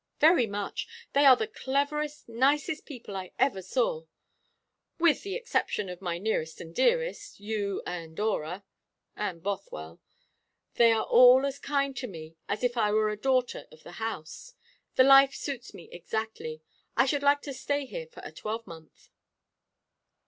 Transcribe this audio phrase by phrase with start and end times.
[0.19, 0.87] "Very much.
[1.13, 4.07] They are the cleverest, nicest people I ever knew
[4.97, 8.65] with the exception of my nearest and dearest, you and Dora
[9.15, 10.01] and Bothwell.
[10.73, 14.01] They are all as kind to me as if I were a daughter of the
[14.03, 14.55] house.
[14.95, 16.63] The life suits me exactly.
[16.97, 19.09] I should like to stay here for a twelvemonth."